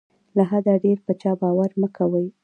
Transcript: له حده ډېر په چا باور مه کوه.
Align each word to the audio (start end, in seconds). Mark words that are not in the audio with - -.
له 0.37 0.43
حده 0.49 0.73
ډېر 0.83 0.97
په 1.05 1.13
چا 1.21 1.31
باور 1.41 1.69
مه 1.81 1.89
کوه. 1.95 2.21